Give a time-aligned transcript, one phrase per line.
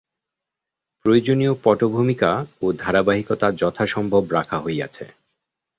[1.05, 2.31] প্রয়োজনীয় পটভূমিকা
[2.61, 5.05] ও ধারাবাহিকতা যথাসম্ভব রাখা হইয়াছে।